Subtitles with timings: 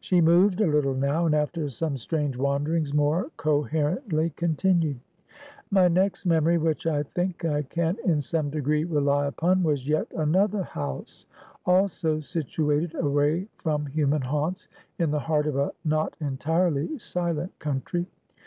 [0.00, 5.00] She moved a little now, and after some strange wanderings more coherently continued.
[5.70, 10.12] "My next memory which I think I can in some degree rely upon, was yet
[10.12, 11.24] another house,
[11.64, 18.04] also situated away from human haunts, in the heart of a not entirely silent country.